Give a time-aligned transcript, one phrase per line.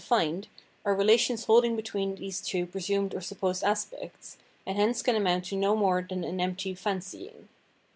[0.03, 4.35] 310 Phenomenology of Mind fizid, are relations holding between these two presumed or supposed aspects,
[4.65, 7.45] and hence can amount to no more than an empty ''fancying."